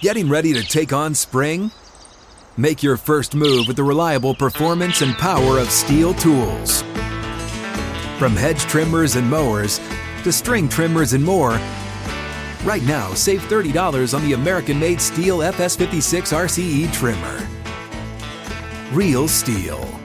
[0.00, 1.70] Getting ready to take on spring?
[2.56, 6.80] Make your first move with the reliable performance and power of STIHL tools.
[8.18, 9.78] From hedge trimmers and mowers
[10.22, 11.60] to string trimmers and more,
[12.64, 17.46] right now save $30 on the American made STIHL FS56 RCE trimmer.
[18.96, 19.99] Real STIHL.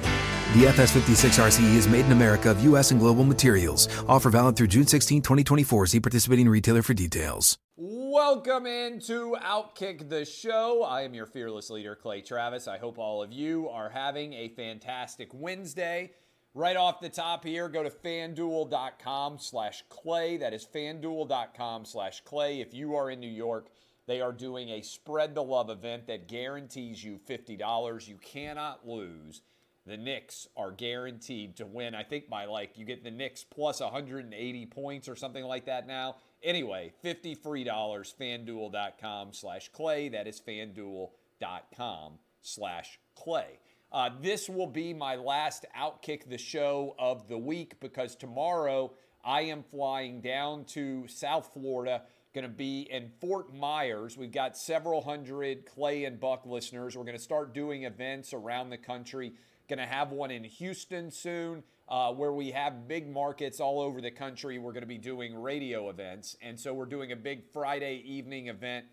[0.56, 2.92] The FS56 RCE is made in America of U.S.
[2.92, 3.90] and global materials.
[4.08, 5.88] Offer valid through June 16, 2024.
[5.88, 7.58] See participating retailer for details.
[7.76, 10.82] Welcome into Outkick the Show.
[10.84, 12.70] I am your fearless leader, Clay Travis.
[12.70, 16.14] I hope all of you are having a fantastic Wednesday.
[16.54, 20.38] Right off the top here, go to fanduel.com slash clay.
[20.38, 22.62] That is fanduel.com slash clay.
[22.62, 23.68] If you are in New York,
[24.08, 28.08] they are doing a spread the love event that guarantees you $50.
[28.08, 29.42] You cannot lose.
[29.88, 31.94] The Knicks are guaranteed to win.
[31.94, 35.86] I think by like you get the Knicks plus 180 points or something like that
[35.86, 36.16] now.
[36.44, 40.10] Anyway, 50 free dollars, fanduel.com slash clay.
[40.10, 43.60] That is fanduel.com slash clay.
[43.92, 48.92] Uh, this will be my last Outkick the Show of the week because tomorrow
[49.24, 52.02] I am flying down to South Florida.
[52.34, 54.18] Going to be in Fort Myers.
[54.18, 56.98] We've got several hundred Clay and Buck listeners.
[56.98, 59.34] We're going to start doing events around the country.
[59.68, 64.00] Going to have one in Houston soon, uh, where we have big markets all over
[64.00, 64.60] the country.
[64.60, 66.38] We're going to be doing radio events.
[66.42, 68.86] And so we're doing a big Friday evening event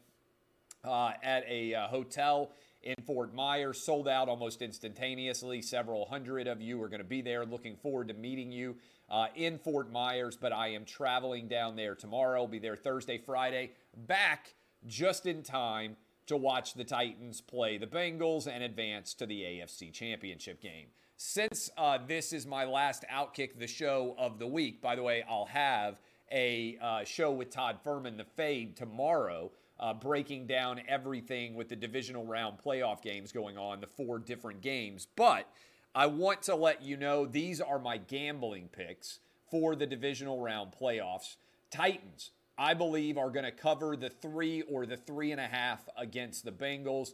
[0.82, 5.62] uh, at a uh, hotel in Fort Myers, sold out almost instantaneously.
[5.62, 7.44] Several hundred of you are going to be there.
[7.44, 8.76] Looking forward to meeting you
[9.10, 12.40] uh, in Fort Myers, but I am traveling down there tomorrow.
[12.40, 14.54] I'll be there Thursday, Friday, back
[14.86, 15.96] just in time
[16.32, 20.86] to watch the Titans play the Bengals and advance to the AFC Championship game.
[21.16, 25.24] Since uh, this is my last Outkick the Show of the week, by the way,
[25.28, 26.00] I'll have
[26.32, 31.76] a uh, show with Todd Fuhrman, The Fade, tomorrow uh, breaking down everything with the
[31.76, 35.06] divisional round playoff games going on, the four different games.
[35.16, 35.48] But
[35.94, 39.18] I want to let you know these are my gambling picks
[39.50, 41.36] for the divisional round playoffs.
[41.70, 42.30] Titans,
[42.62, 46.44] I believe, are going to cover the three or the three and a half against
[46.44, 47.08] the Bengals.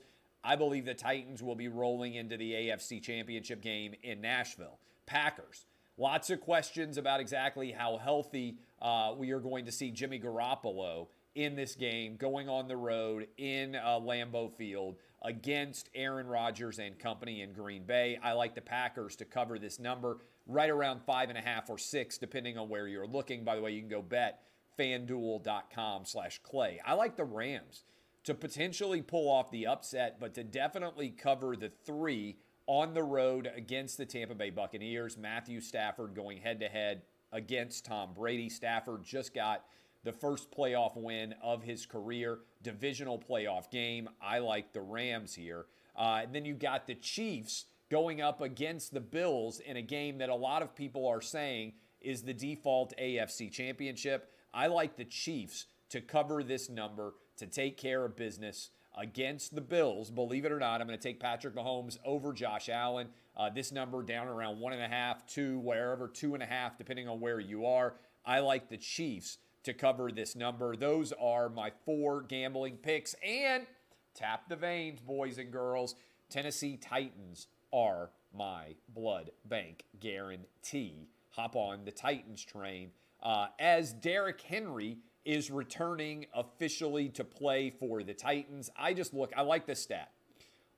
[0.45, 4.79] I believe the Titans will be rolling into the AFC Championship game in Nashville.
[5.07, 5.65] Packers,
[5.97, 11.07] lots of questions about exactly how healthy uh, we are going to see Jimmy Garoppolo
[11.35, 16.99] in this game, going on the road in uh, Lambeau Field against Aaron Rodgers and
[16.99, 18.19] company in Green Bay.
[18.23, 21.79] I like the Packers to cover this number right around five and a half or
[21.79, 23.45] six, depending on where you're looking.
[23.45, 24.43] By the way, you can go bet
[24.79, 26.81] fanduel.com slash clay.
[26.85, 27.85] I like the Rams
[28.25, 33.51] to potentially pull off the upset, but to definitely cover the three on the road
[33.57, 35.17] against the Tampa Bay Buccaneers.
[35.17, 37.03] Matthew Stafford going head to head
[37.33, 38.49] against Tom Brady.
[38.49, 39.65] Stafford just got
[40.05, 44.09] the first playoff win of his career, divisional playoff game.
[44.21, 45.67] I like the Rams here.
[45.97, 50.19] Uh, and then you got the Chiefs going up against the Bills in a game
[50.19, 54.33] that a lot of people are saying is the default AFC championship.
[54.53, 59.61] I like the Chiefs to cover this number, to take care of business against the
[59.61, 60.11] Bills.
[60.11, 63.09] Believe it or not, I'm going to take Patrick Mahomes over Josh Allen.
[63.37, 66.77] Uh, this number down around one and a half, two, wherever, two and a half,
[66.77, 67.95] depending on where you are.
[68.27, 70.77] I like the Chiefs to cover this number.
[70.77, 73.15] Those are my four gambling picks.
[73.25, 73.67] And
[74.15, 75.95] tap the veins, boys and girls.
[76.29, 81.09] Tennessee Titans are my blood bank guarantee.
[81.31, 82.91] Hop on the Titans train
[83.23, 88.71] uh, as Derrick Henry is returning officially to play for the Titans.
[88.79, 90.11] I just look, I like this stat.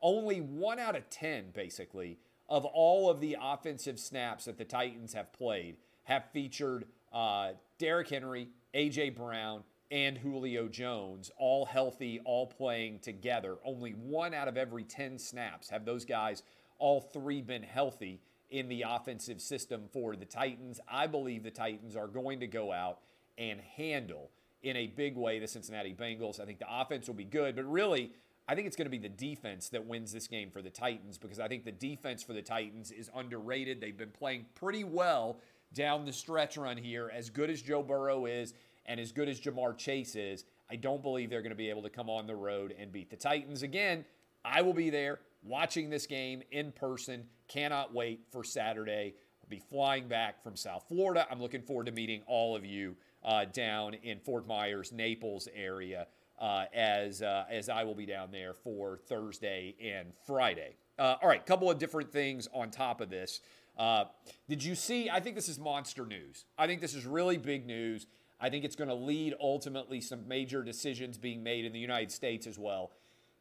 [0.03, 2.19] Only one out of 10, basically,
[2.49, 8.09] of all of the offensive snaps that the Titans have played have featured uh, Derrick
[8.09, 9.11] Henry, A.J.
[9.11, 13.57] Brown, and Julio Jones, all healthy, all playing together.
[13.65, 16.43] Only one out of every 10 snaps have those guys,
[16.79, 18.21] all three, been healthy
[18.51, 20.81] in the offensive system for the Titans.
[20.89, 22.99] I believe the Titans are going to go out
[23.39, 24.31] and handle
[24.63, 26.41] in a big way the Cincinnati Bengals.
[26.41, 28.13] I think the offense will be good, but really,
[28.49, 31.19] I think it's going to be the defense that wins this game for the Titans
[31.19, 33.81] because I think the defense for the Titans is underrated.
[33.81, 35.39] They've been playing pretty well
[35.73, 37.11] down the stretch run here.
[37.15, 38.55] As good as Joe Burrow is
[38.87, 41.83] and as good as Ja'Marr Chase is, I don't believe they're going to be able
[41.83, 43.63] to come on the road and beat the Titans.
[43.63, 44.05] Again,
[44.45, 47.25] I will be there watching this game in person.
[47.49, 49.15] Cannot wait for Saturday.
[49.43, 51.27] I'll be flying back from South Florida.
[51.31, 56.07] I'm looking forward to meeting all of you uh, down in Fort Myers, Naples area,
[56.39, 60.77] uh, as uh, as I will be down there for Thursday and Friday.
[60.99, 63.41] Uh, all right, couple of different things on top of this.
[63.79, 64.05] Uh,
[64.49, 65.09] did you see?
[65.09, 66.45] I think this is monster news.
[66.59, 68.07] I think this is really big news.
[68.41, 72.11] I think it's going to lead ultimately some major decisions being made in the United
[72.11, 72.91] States as well.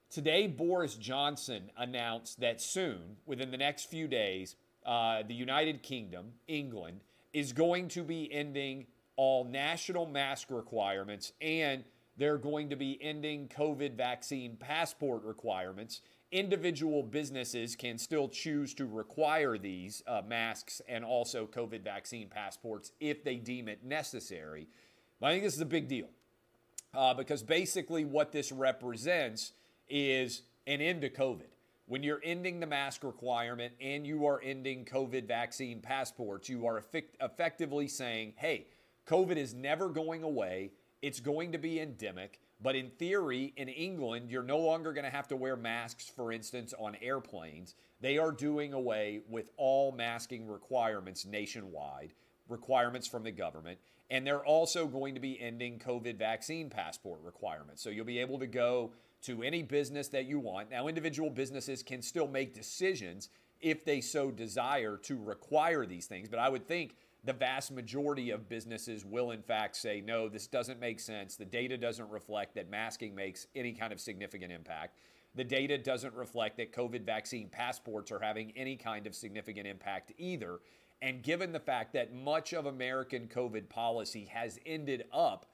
[0.10, 6.34] Today, Boris Johnson announced that soon, within the next few days, uh, the United Kingdom,
[6.48, 7.02] England,
[7.32, 11.84] is going to be ending all national mask requirements and
[12.18, 16.02] they're going to be ending COVID vaccine passport requirements.
[16.32, 22.94] Individual businesses can still choose to require these uh, masks and also COVID vaccine passports
[23.00, 24.68] if they deem it necessary.
[25.20, 26.10] But I think this is a big deal
[26.96, 29.54] uh, because basically what this represents
[29.90, 31.48] is an end to COVID.
[31.88, 36.78] When you're ending the mask requirement and you are ending COVID vaccine passports, you are
[36.78, 38.68] effect- effectively saying, hey,
[39.08, 40.72] COVID is never going away.
[41.02, 42.40] It's going to be endemic.
[42.62, 46.32] But in theory, in England, you're no longer going to have to wear masks, for
[46.32, 47.74] instance, on airplanes.
[48.02, 52.14] They are doing away with all masking requirements nationwide,
[52.50, 53.80] requirements from the government.
[54.12, 57.82] And they're also going to be ending COVID vaccine passport requirements.
[57.82, 58.92] So you'll be able to go
[59.24, 60.72] to any business that you want.
[60.72, 63.30] Now, individual businesses can still make decisions
[63.62, 66.96] if they so desire to require these things, but I would think
[67.26, 71.36] the vast majority of businesses will, in fact, say, no, this doesn't make sense.
[71.36, 74.98] The data doesn't reflect that masking makes any kind of significant impact.
[75.36, 80.14] The data doesn't reflect that COVID vaccine passports are having any kind of significant impact
[80.18, 80.60] either.
[81.02, 85.46] And given the fact that much of American COVID policy has ended up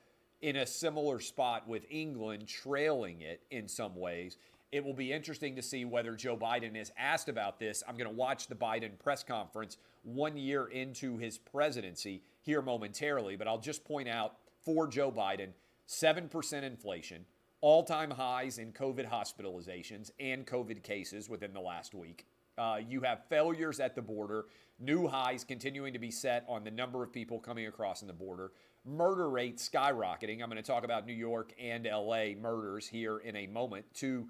[0.42, 4.38] in a similar spot with England trailing it in some ways.
[4.72, 7.84] It will be interesting to see whether Joe Biden is asked about this.
[7.88, 13.36] I'm going to watch the Biden press conference one year into his presidency here momentarily,
[13.36, 15.50] but I'll just point out for Joe Biden
[15.88, 17.26] 7% inflation,
[17.62, 22.26] all time highs in COVID hospitalizations and COVID cases within the last week.
[22.58, 24.46] Uh, you have failures at the border,
[24.80, 28.14] new highs continuing to be set on the number of people coming across in the
[28.14, 28.52] border
[28.86, 30.42] murder rate skyrocketing.
[30.42, 33.86] I'm going to talk about New York and LA murders here in a moment.
[33.94, 34.28] Two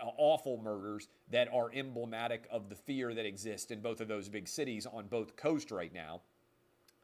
[0.00, 4.48] awful murders that are emblematic of the fear that exists in both of those big
[4.48, 6.22] cities on both coasts right now.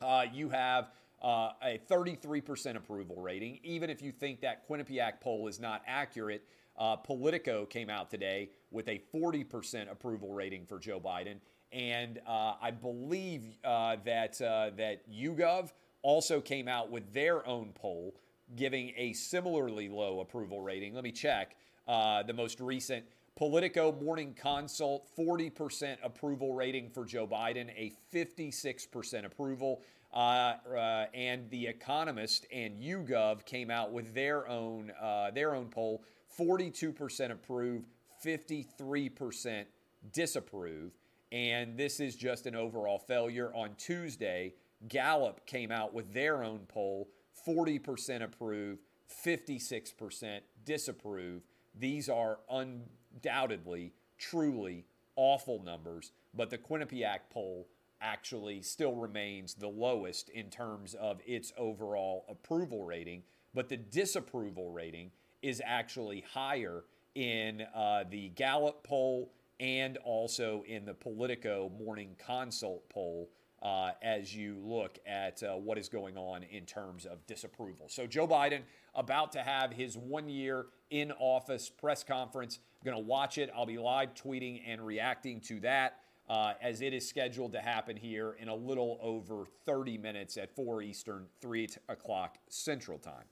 [0.01, 0.91] Uh, you have
[1.23, 3.59] uh, a 33% approval rating.
[3.63, 6.45] Even if you think that Quinnipiac poll is not accurate,
[6.79, 11.37] uh, Politico came out today with a 40% approval rating for Joe Biden.
[11.73, 15.73] And uh, I believe uh, that, uh, that YouGov
[16.05, 18.15] also came out with their own poll
[18.55, 20.95] giving a similarly low approval rating.
[20.95, 21.57] Let me check
[21.89, 23.05] uh, the most recent
[23.37, 29.83] Politico Morning Consult 40% approval rating for Joe Biden, a 56% approval.
[30.13, 35.67] Uh, uh, and The Economist and YouGov came out with their own uh, their own
[35.67, 36.05] poll,
[36.39, 37.83] 42% approve,
[38.25, 39.65] 53%
[40.13, 40.93] disapprove,
[41.33, 43.51] and this is just an overall failure.
[43.57, 44.55] On Tuesday,
[44.89, 47.09] Gallup came out with their own poll
[47.47, 48.79] 40% approve,
[49.25, 51.43] 56% disapprove.
[51.79, 54.87] These are undoubtedly, truly
[55.17, 57.69] awful numbers, but the Quinnipiac poll
[58.01, 63.23] actually still remains the lowest in terms of its overall approval rating,
[63.55, 65.11] but the disapproval rating
[65.43, 66.85] is actually higher
[67.15, 73.31] in uh, the Gallup poll and also in the Politico Morning Consult poll
[73.65, 77.89] uh, as you look at uh, what is going on in terms of disapproval.
[77.89, 78.61] So, Joe Biden
[78.95, 82.61] about to have his one year in office press conference.
[82.85, 83.51] Going to watch it.
[83.57, 86.01] I'll be live tweeting and reacting to that.
[86.27, 90.55] Uh, as it is scheduled to happen here in a little over 30 minutes at
[90.57, 93.25] 4 Eastern, 3 o'clock Central Time.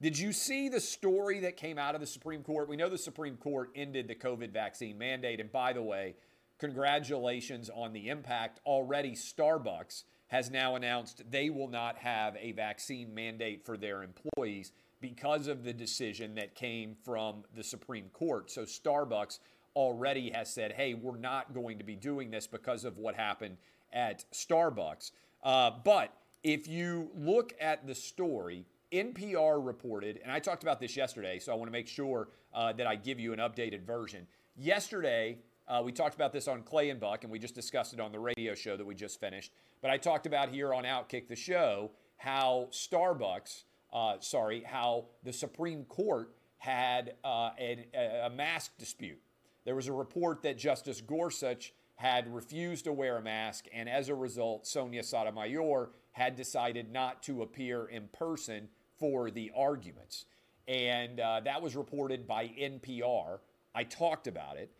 [0.00, 2.66] Did you see the story that came out of the Supreme Court?
[2.66, 5.40] We know the Supreme Court ended the COVID vaccine mandate.
[5.40, 6.14] And by the way,
[6.60, 8.60] Congratulations on the impact.
[8.66, 14.72] Already, Starbucks has now announced they will not have a vaccine mandate for their employees
[15.00, 18.50] because of the decision that came from the Supreme Court.
[18.50, 19.38] So, Starbucks
[19.74, 23.56] already has said, hey, we're not going to be doing this because of what happened
[23.90, 25.12] at Starbucks.
[25.42, 26.12] Uh, but
[26.42, 31.52] if you look at the story, NPR reported, and I talked about this yesterday, so
[31.52, 34.26] I want to make sure uh, that I give you an updated version.
[34.56, 35.38] Yesterday,
[35.68, 38.12] uh, we talked about this on Clay and Buck, and we just discussed it on
[38.12, 39.52] the radio show that we just finished.
[39.80, 41.90] But I talked about here on Outkick the Show
[42.20, 43.64] how Starbucks,
[43.94, 49.18] uh, sorry, how the Supreme Court had uh, a, mask dispute.
[49.64, 54.10] There was a report that Justice Gorsuch had refused to wear a mask, and as
[54.10, 60.26] a result, Sonia Sotomayor had decided not to appear in person for the arguments.
[60.68, 63.38] And uh, that was reported by NPR.
[63.74, 64.70] I talked about it.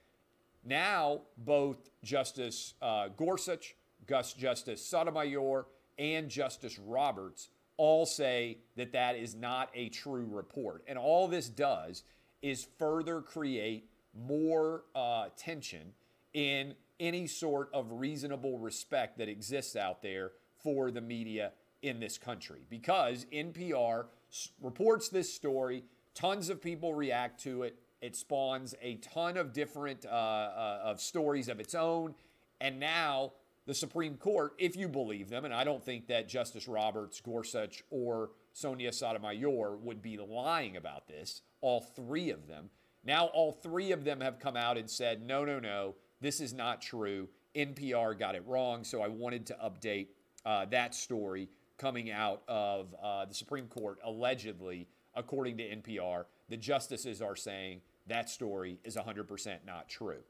[0.64, 3.76] Now, both Justice uh, Gorsuch,
[4.06, 5.66] Gus Justice Sotomayor,
[5.98, 10.84] and Justice Roberts all say that that is not a true report.
[10.86, 12.04] And all this does
[12.42, 15.92] is further create more uh, tension
[16.34, 21.52] in any sort of reasonable respect that exists out there for the media
[21.82, 22.60] in this country.
[22.68, 24.06] Because NPR
[24.60, 27.78] reports this story, tons of people react to it.
[28.00, 32.14] It spawns a ton of different uh, uh, of stories of its own,
[32.60, 33.32] and now
[33.66, 37.84] the Supreme Court, if you believe them, and I don't think that Justice Roberts, Gorsuch,
[37.90, 42.70] or Sonia Sotomayor would be lying about this, all three of them.
[43.04, 46.52] Now, all three of them have come out and said, no, no, no, this is
[46.52, 47.28] not true.
[47.54, 48.84] NPR got it wrong.
[48.84, 50.08] So I wanted to update
[50.44, 56.24] uh, that story coming out of uh, the Supreme Court, allegedly, according to NPR.
[56.48, 57.80] The justices are saying
[58.10, 60.20] that story is 100% not true.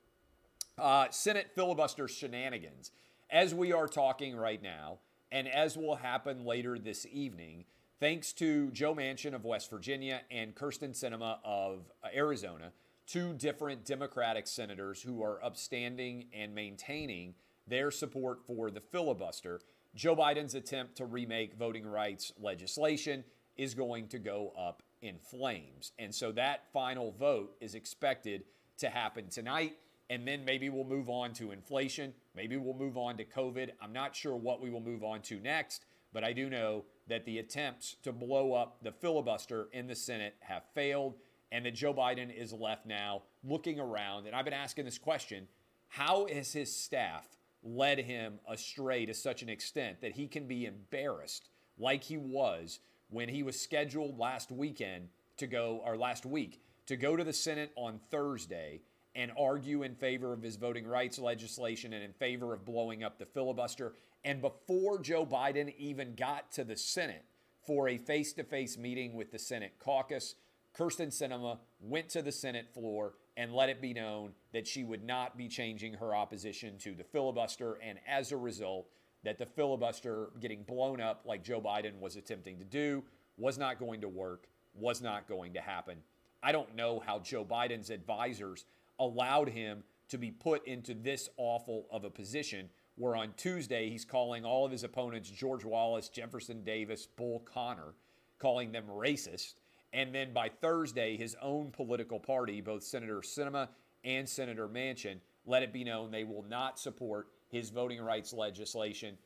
[0.78, 2.90] Uh, Senate filibuster shenanigans.
[3.30, 4.98] As we are talking right now,
[5.30, 7.64] and as will happen later this evening,
[8.00, 12.72] thanks to Joe Manchin of West Virginia and Kyrsten Sinema of Arizona,
[13.06, 17.34] two different Democratic senators who are upstanding and maintaining
[17.66, 19.60] their support for the filibuster.
[19.94, 23.24] Joe Biden's attempt to remake voting rights legislation
[23.56, 25.92] is going to go up in flames.
[25.98, 28.44] And so that final vote is expected
[28.78, 29.76] to happen tonight.
[30.08, 32.12] And then maybe we'll move on to inflation.
[32.34, 33.70] Maybe we'll move on to COVID.
[33.80, 37.24] I'm not sure what we will move on to next, but I do know that
[37.24, 41.14] the attempts to blow up the filibuster in the Senate have failed
[41.52, 44.26] and that Joe Biden is left now looking around.
[44.26, 45.48] And I've been asking this question
[45.88, 47.26] how has his staff
[47.62, 52.78] led him astray to such an extent that he can be embarrassed like he was
[53.10, 57.32] when he was scheduled last weekend to go, or last week, to go to the
[57.32, 58.80] Senate on Thursday
[59.14, 63.18] and argue in favor of his voting rights legislation and in favor of blowing up
[63.18, 63.94] the filibuster.
[64.24, 67.24] And before Joe Biden even got to the Senate
[67.66, 70.36] for a face to face meeting with the Senate caucus,
[70.76, 75.02] Kyrsten Sinema went to the Senate floor and let it be known that she would
[75.02, 77.78] not be changing her opposition to the filibuster.
[77.82, 78.86] And as a result,
[79.24, 83.04] that the filibuster getting blown up like Joe Biden was attempting to do
[83.36, 85.98] was not going to work, was not going to happen.
[86.42, 88.64] I don't know how Joe Biden's advisors
[88.98, 94.04] allowed him to be put into this awful of a position where on Tuesday he's
[94.04, 97.94] calling all of his opponents George Wallace, Jefferson Davis, Bull Connor,
[98.38, 99.54] calling them racist.
[99.92, 103.68] And then by Thursday, his own political party, both Senator Sinema
[104.04, 109.16] and Senator Manchin, let it be known they will not support his voting rights legislation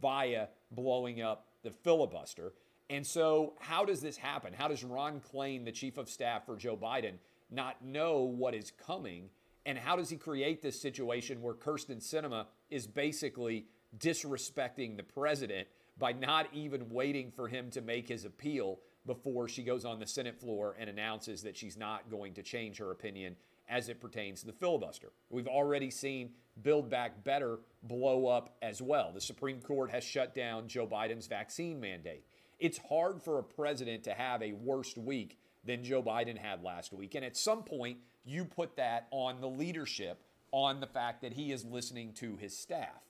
[0.00, 2.52] via blowing up the filibuster.
[2.90, 4.52] And so, how does this happen?
[4.52, 7.14] How does Ron Klain, the chief of staff for Joe Biden,
[7.50, 9.30] not know what is coming?
[9.64, 13.66] And how does he create this situation where Kyrsten Sinema is basically
[13.98, 19.62] disrespecting the president by not even waiting for him to make his appeal before she
[19.62, 23.36] goes on the Senate floor and announces that she's not going to change her opinion
[23.68, 25.12] as it pertains to the filibuster.
[25.30, 29.12] We've already seen Build Back Better blow up as well.
[29.12, 32.24] The Supreme Court has shut down Joe Biden's vaccine mandate.
[32.58, 36.92] It's hard for a president to have a worst week than Joe Biden had last
[36.92, 37.14] week.
[37.14, 41.52] And at some point, you put that on the leadership, on the fact that he
[41.52, 43.02] is listening to his staff.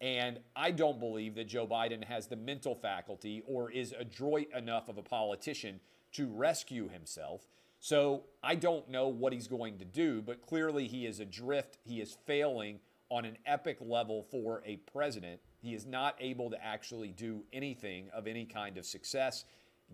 [0.00, 4.88] And I don't believe that Joe Biden has the mental faculty or is adroit enough
[4.88, 5.80] of a politician
[6.12, 7.46] to rescue himself.
[7.80, 11.78] So I don't know what he's going to do, but clearly he is adrift.
[11.84, 15.40] He is failing on an epic level for a president.
[15.60, 19.44] He is not able to actually do anything of any kind of success.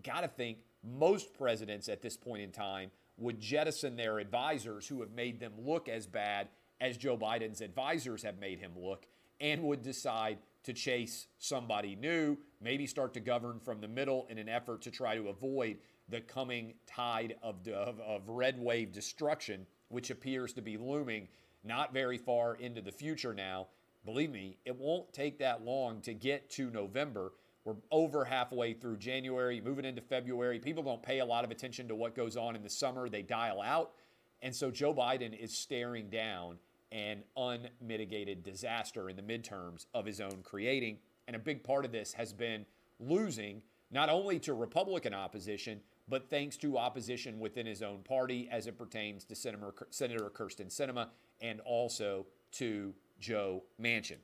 [0.03, 4.99] Got to think most presidents at this point in time would jettison their advisors who
[5.01, 6.49] have made them look as bad
[6.81, 9.07] as Joe Biden's advisors have made him look
[9.39, 14.37] and would decide to chase somebody new, maybe start to govern from the middle in
[14.37, 15.77] an effort to try to avoid
[16.09, 21.27] the coming tide of, of, of red wave destruction, which appears to be looming
[21.65, 23.67] not very far into the future now.
[24.05, 27.33] Believe me, it won't take that long to get to November.
[27.63, 30.59] We're over halfway through January, moving into February.
[30.59, 33.23] People don't pay a lot of attention to what goes on in the summer, they
[33.23, 33.93] dial out.
[34.41, 36.59] And so Joe Biden is staring down
[36.91, 40.99] an unmitigated disaster in the midterms of his own creating.
[41.27, 42.65] And a big part of this has been
[42.99, 48.67] losing not only to Republican opposition, but thanks to opposition within his own party as
[48.67, 51.07] it pertains to Senator, Kyrsten Sinema
[51.41, 54.17] and also to Joe Manchin.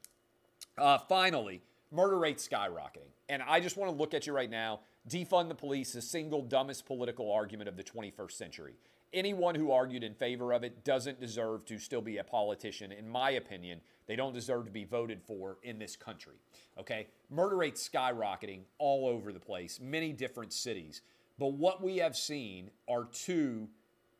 [0.77, 3.09] Uh, finally, murder rate skyrocketing.
[3.29, 4.81] And I just want to look at you right now.
[5.09, 8.73] Defund the police, the single dumbest political argument of the 21st century.
[9.13, 13.09] Anyone who argued in favor of it doesn't deserve to still be a politician, in
[13.09, 13.81] my opinion.
[14.07, 16.35] They don't deserve to be voted for in this country.
[16.79, 17.07] Okay?
[17.29, 21.01] Murder rates skyrocketing all over the place, many different cities.
[21.37, 23.67] But what we have seen are two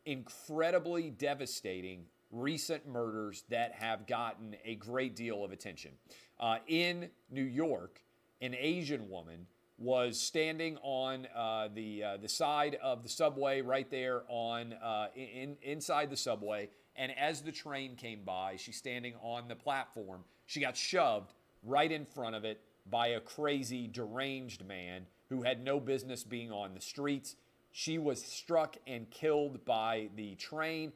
[0.04, 5.92] incredibly devastating recent murders that have gotten a great deal of attention.
[6.40, 8.00] Uh, in New York,
[8.40, 9.46] an Asian woman
[9.78, 15.08] was standing on uh, the uh, the side of the subway right there on uh,
[15.14, 20.22] in, inside the subway, and as the train came by, she's standing on the platform.
[20.46, 22.60] She got shoved right in front of it
[22.90, 27.36] by a crazy, deranged man who had no business being on the streets.
[27.70, 30.92] She was struck and killed by the train,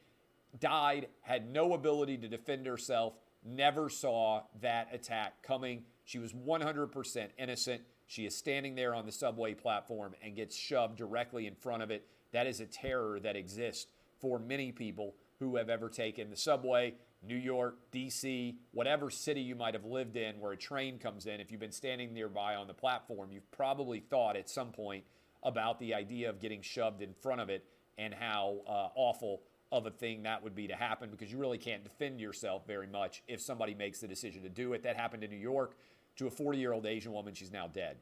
[0.60, 5.84] died, had no ability to defend herself, never saw that attack coming.
[6.04, 7.82] She was 100% innocent.
[8.06, 11.90] She is standing there on the subway platform and gets shoved directly in front of
[11.90, 12.06] it.
[12.32, 13.86] That is a terror that exists
[14.20, 16.94] for many people who have ever taken the subway.
[17.22, 21.40] New York, DC, whatever city you might have lived in where a train comes in,
[21.40, 25.04] if you've been standing nearby on the platform, you've probably thought at some point
[25.42, 27.64] about the idea of getting shoved in front of it
[27.98, 29.42] and how uh, awful
[29.73, 32.87] of a thing that would be to happen because you really can't defend yourself very
[32.87, 34.82] much if somebody makes the decision to do it.
[34.82, 35.76] That happened in New York
[36.16, 37.35] to a 40 year old Asian woman.
[37.35, 37.96] She's now dead.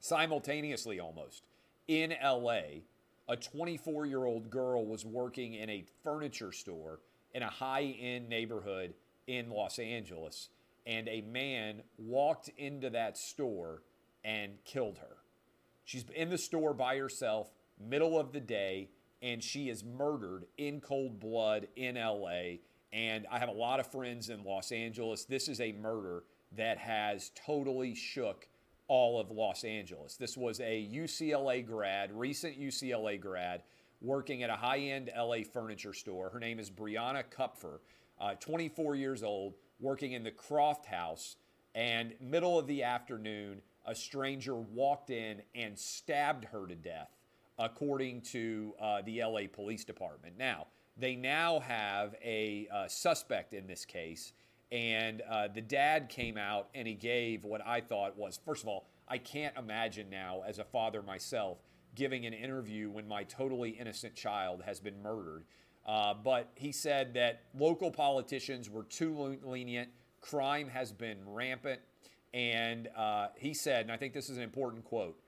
[0.00, 1.44] Simultaneously, almost,
[1.86, 2.82] in LA,
[3.28, 7.00] a 24 year old girl was working in a furniture store
[7.32, 8.94] in a high end neighborhood
[9.26, 10.48] in Los Angeles,
[10.86, 13.82] and a man walked into that store
[14.24, 15.16] and killed her.
[15.84, 18.88] She's in the store by herself, middle of the day,
[19.22, 22.58] and she is murdered in cold blood in LA.
[22.92, 25.24] And I have a lot of friends in Los Angeles.
[25.24, 26.24] This is a murder
[26.56, 28.48] that has totally shook
[28.88, 30.16] all of Los Angeles.
[30.16, 33.62] This was a UCLA grad, recent UCLA grad,
[34.02, 36.28] working at a high end LA furniture store.
[36.28, 37.80] Her name is Brianna Kupfer,
[38.20, 41.36] uh, 24 years old, working in the Croft House.
[41.74, 47.10] And middle of the afternoon, a stranger walked in and stabbed her to death,
[47.58, 50.36] according to uh, the LA Police Department.
[50.38, 50.66] Now,
[50.96, 54.32] they now have a uh, suspect in this case,
[54.70, 58.68] and uh, the dad came out and he gave what I thought was, first of
[58.68, 61.58] all, I can't imagine now, as a father myself,
[61.94, 65.44] giving an interview when my totally innocent child has been murdered.
[65.84, 71.80] Uh, but he said that local politicians were too lenient, crime has been rampant.
[72.32, 75.18] And uh, he said, and I think this is an important quote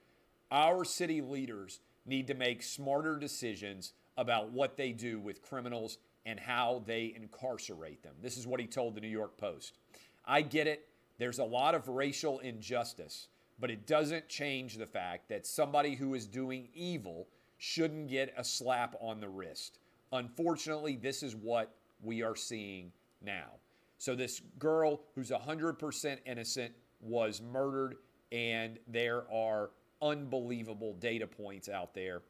[0.51, 6.39] our city leaders need to make smarter decisions about what they do with criminals and
[6.39, 8.13] how they incarcerate them.
[8.21, 9.77] This is what he told the New York Post.
[10.25, 10.87] I get it.
[11.17, 13.27] There's a lot of racial injustice,
[13.59, 18.43] but it doesn't change the fact that somebody who is doing evil shouldn't get a
[18.43, 19.79] slap on the wrist.
[20.11, 22.91] Unfortunately, this is what we are seeing
[23.21, 23.51] now.
[23.97, 27.95] So, this girl who's 100% innocent was murdered,
[28.31, 32.21] and there are unbelievable data points out there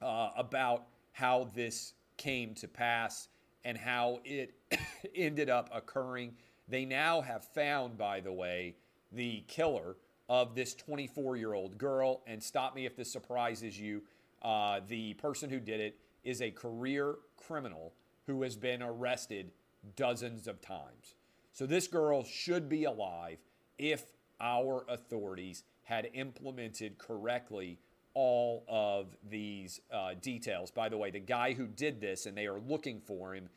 [0.00, 3.28] uh, about how this came to pass
[3.64, 4.54] and how it
[5.14, 6.34] ended up occurring.
[6.68, 8.76] They now have found, by the way,
[9.12, 9.96] the killer
[10.28, 12.22] of this 24 year old girl.
[12.26, 14.02] And stop me if this surprises you.
[14.40, 17.92] Uh, the person who did it is a career criminal
[18.26, 19.50] who has been arrested
[19.96, 21.14] dozens of times.
[21.52, 23.38] So this girl should be alive
[23.78, 24.04] if
[24.40, 27.78] our authorities had implemented correctly
[28.14, 30.70] all of these uh, details.
[30.70, 33.48] By the way, the guy who did this, and they are looking for him,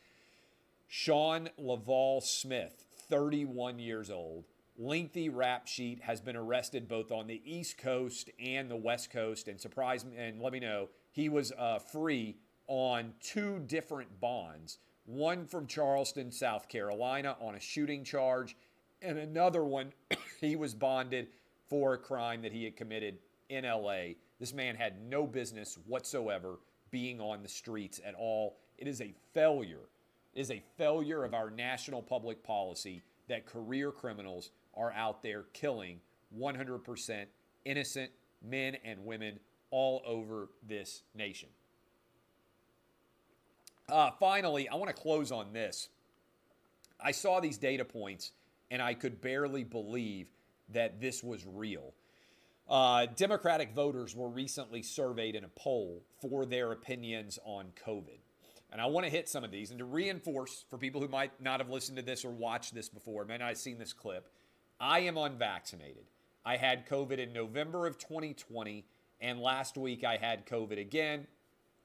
[0.88, 4.46] Shawn Laval Smith, 31 years old.
[4.78, 9.48] Lengthy rap sheet has been arrested both on the East Coast and the West Coast,
[9.48, 12.36] and surprise me and let me know he was uh, free
[12.68, 14.80] on two different bonds.
[15.06, 18.58] One from Charleston, South Carolina, on a shooting charge,
[19.02, 19.94] and another one
[20.42, 21.28] he was bonded
[21.70, 23.18] for a crime that he had committed
[23.50, 24.14] in LA.
[24.40, 26.60] This man had no business whatsoever
[26.92, 28.58] being on the streets at all.
[28.78, 29.90] It is a failure.
[30.34, 35.44] It is a failure of our national public policy that career criminals are out there
[35.54, 36.00] killing
[36.38, 37.26] 100%
[37.64, 38.12] innocent
[38.44, 39.40] men and women
[39.72, 41.50] all over this nation.
[43.88, 45.90] Uh, finally, I want to close on this.
[47.00, 48.32] I saw these data points
[48.72, 50.28] and I could barely believe
[50.70, 51.94] that this was real.
[52.68, 58.20] Uh, Democratic voters were recently surveyed in a poll for their opinions on COVID.
[58.72, 61.40] And I want to hit some of these and to reinforce for people who might
[61.40, 64.28] not have listened to this or watched this before, may not have seen this clip.
[64.80, 66.06] I am unvaccinated.
[66.46, 68.86] I had COVID in November of 2020
[69.22, 71.28] And last week I had COVID again,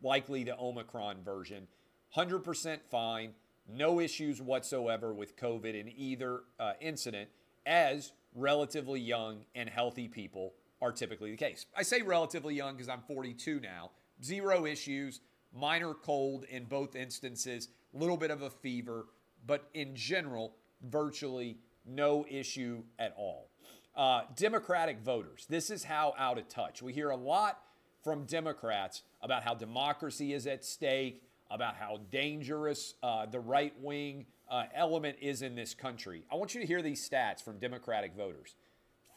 [0.03, 1.69] likely the Omicron version.
[2.17, 3.35] 100% fine,
[3.69, 7.29] no issues whatsoever with COVID in either uh, incident,
[7.67, 11.67] as relatively young and healthy people are typically the case.
[11.77, 13.91] I say relatively young because I'm 42 now.
[14.23, 15.21] Zero issues,
[15.55, 19.07] minor cold in both instances, a little bit of a fever,
[19.47, 23.51] but in general, virtually no issue at all.
[23.95, 26.81] Uh, Democratic voters, this is how out of touch.
[26.83, 27.61] We hear a lot
[28.03, 34.27] from Democrats about how democracy is at stake, about how dangerous uh, the right wing
[34.51, 36.25] uh, element is in this country.
[36.31, 38.55] I want you to hear these stats from Democratic voters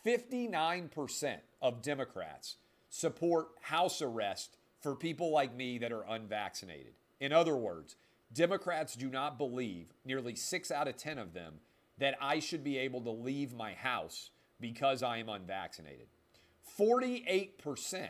[0.06, 2.58] 59% of Democrats
[2.90, 6.94] support house arrest for people like me that are unvaccinated.
[7.20, 7.96] In other words,
[8.34, 11.56] Democrats do not believe, nearly six out of 10 of them,
[11.98, 16.08] that I should be able to leave my house because I am unvaccinated.
[16.78, 18.10] 48%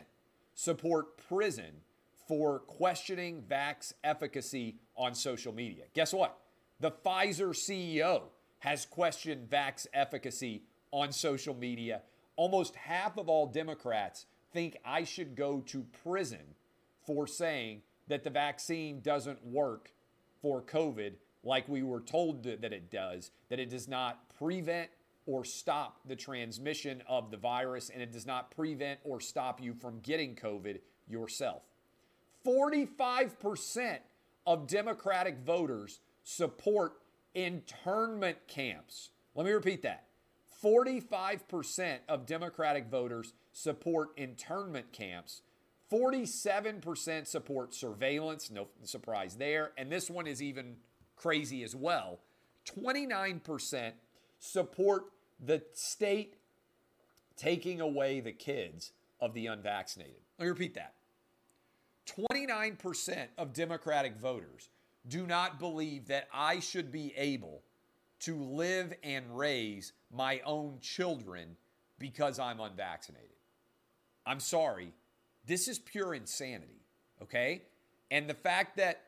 [0.54, 1.82] support prison
[2.26, 5.84] for questioning vax efficacy on social media.
[5.94, 6.38] Guess what?
[6.84, 8.24] The Pfizer CEO
[8.58, 12.02] has questioned vax efficacy on social media.
[12.36, 16.42] Almost half of all Democrats think I should go to prison
[17.06, 19.92] for saying that the vaccine doesn't work
[20.42, 24.90] for COVID like we were told that it does, that it does not prevent
[25.24, 29.72] or stop the transmission of the virus, and it does not prevent or stop you
[29.72, 31.62] from getting COVID yourself.
[32.46, 34.00] 45%
[34.46, 36.94] of Democratic voters support
[37.34, 39.10] internment camps.
[39.34, 40.06] Let me repeat that.
[40.62, 45.42] 45% of Democratic voters support internment camps.
[45.92, 49.72] 47% support surveillance, no surprise there.
[49.76, 50.76] And this one is even
[51.14, 52.20] crazy as well.
[52.66, 53.92] 29%
[54.38, 55.04] support
[55.38, 56.36] the state
[57.36, 60.22] taking away the kids of the unvaccinated.
[60.38, 60.94] Let me repeat that.
[62.06, 64.68] 29% of Democratic voters
[65.08, 67.62] do not believe that I should be able
[68.20, 71.56] to live and raise my own children
[71.98, 73.28] because I'm unvaccinated.
[74.26, 74.92] I'm sorry.
[75.46, 76.80] This is pure insanity,
[77.22, 77.62] okay?
[78.10, 79.02] And the fact that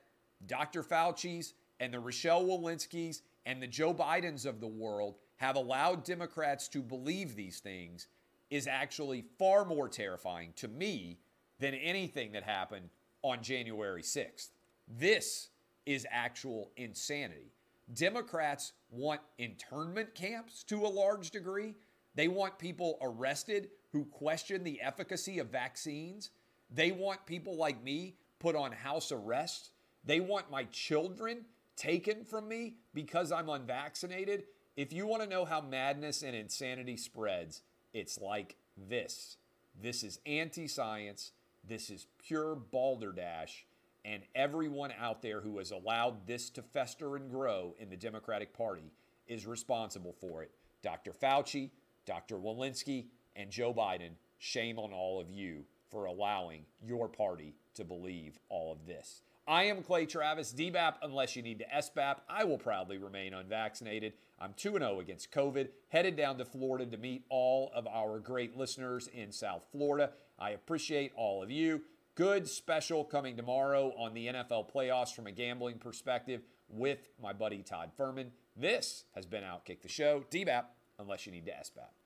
[0.46, 0.82] Dr.
[0.82, 6.68] Fauci's and the Rochelle Walensky's and the Joe Bidens of the world have allowed Democrats
[6.68, 8.08] to believe these things
[8.50, 11.18] is actually far more terrifying to me
[11.58, 12.90] than anything that happened
[13.22, 14.50] on January 6th.
[14.86, 15.48] This
[15.86, 17.52] is actual insanity.
[17.94, 21.74] Democrats want internment camps to a large degree.
[22.14, 26.30] They want people arrested who question the efficacy of vaccines.
[26.70, 29.70] They want people like me put on house arrest.
[30.04, 31.44] They want my children
[31.76, 34.44] taken from me because I'm unvaccinated.
[34.76, 37.62] If you want to know how madness and insanity spreads,
[37.94, 39.36] it's like this.
[39.80, 41.32] This is anti science.
[41.66, 43.66] This is pure balderdash
[44.06, 48.56] and everyone out there who has allowed this to fester and grow in the Democratic
[48.56, 48.92] Party
[49.26, 50.52] is responsible for it.
[50.82, 51.10] Dr.
[51.10, 51.70] Fauci,
[52.06, 52.36] Dr.
[52.36, 58.38] Walensky, and Joe Biden, shame on all of you for allowing your party to believe
[58.48, 59.22] all of this.
[59.48, 62.16] I am Clay Travis, DBAP unless you need to SBAP.
[62.28, 64.12] I will proudly remain unvaccinated.
[64.40, 68.56] I'm 2 0 against COVID, headed down to Florida to meet all of our great
[68.56, 70.10] listeners in South Florida.
[70.38, 71.82] I appreciate all of you.
[72.16, 77.62] Good special coming tomorrow on the NFL playoffs from a gambling perspective with my buddy
[77.62, 78.30] Todd Fuhrman.
[78.56, 80.24] This has been Outkick the Show.
[80.30, 80.64] DBAP,
[80.98, 82.05] unless you need to SBAP.